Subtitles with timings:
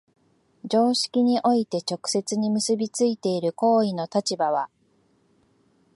[0.65, 4.71] 常識において直接に結び付いている行為の立場は、